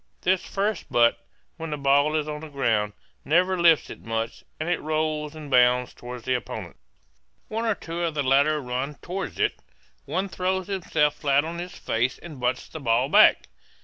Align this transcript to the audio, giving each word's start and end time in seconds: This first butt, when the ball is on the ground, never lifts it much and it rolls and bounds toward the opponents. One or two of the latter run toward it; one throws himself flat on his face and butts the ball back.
This 0.21 0.43
first 0.43 0.91
butt, 0.91 1.23
when 1.57 1.69
the 1.69 1.77
ball 1.77 2.15
is 2.15 2.27
on 2.27 2.39
the 2.41 2.49
ground, 2.49 2.93
never 3.23 3.55
lifts 3.55 3.91
it 3.91 4.01
much 4.03 4.43
and 4.59 4.67
it 4.67 4.81
rolls 4.81 5.35
and 5.35 5.51
bounds 5.51 5.93
toward 5.93 6.23
the 6.23 6.33
opponents. 6.33 6.79
One 7.49 7.65
or 7.65 7.75
two 7.75 8.01
of 8.01 8.15
the 8.15 8.23
latter 8.23 8.59
run 8.59 8.95
toward 9.03 9.39
it; 9.39 9.59
one 10.05 10.27
throws 10.27 10.65
himself 10.65 11.17
flat 11.17 11.45
on 11.45 11.59
his 11.59 11.75
face 11.77 12.17
and 12.17 12.39
butts 12.39 12.67
the 12.67 12.79
ball 12.79 13.09
back. 13.09 13.45